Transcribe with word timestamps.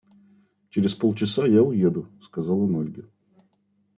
–Через 0.71 0.95
полчаса 0.95 1.45
я 1.45 1.61
уеду,– 1.61 2.07
сказал 2.23 2.61
он 2.63 2.75
Ольге. 2.75 3.05